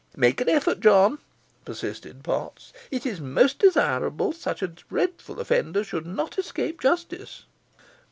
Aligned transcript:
"Make 0.15 0.41
an 0.41 0.49
effort, 0.49 0.79
John," 0.79 1.19
persisted 1.63 2.23
Potts; 2.23 2.73
"it 2.89 3.05
is 3.05 3.21
most 3.21 3.59
desirable 3.59 4.33
such 4.33 4.63
a 4.63 4.67
dreadful 4.89 5.39
offender 5.39 5.83
should 5.83 6.07
not 6.07 6.39
escape 6.39 6.81
justice." 6.81 7.43